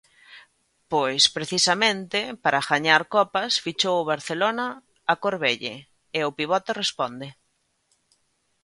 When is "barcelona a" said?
4.11-5.15